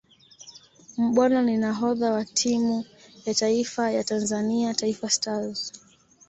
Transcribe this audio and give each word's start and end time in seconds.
Mbwana 0.97 1.41
ni 1.41 1.57
nahodha 1.57 2.11
wa 2.13 2.25
timu 2.25 2.85
ya 3.25 3.33
taifa 3.33 3.91
ya 3.91 4.03
Tanzania 4.03 4.73
Taifa 4.73 5.09
Stars 5.09 5.71